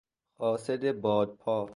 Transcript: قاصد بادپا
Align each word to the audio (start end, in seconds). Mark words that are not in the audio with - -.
قاصد 0.37 0.91
بادپا 1.01 1.69